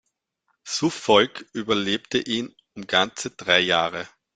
Suffolk 0.63 1.45
überlebte 1.53 2.17
ihn 2.17 2.55
um 2.73 2.87
ganze 2.87 3.29
drei 3.29 3.59
Jahre. 3.59 4.07